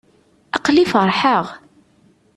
Aql-i 0.55 0.85
feṛḥeɣ. 0.91 1.45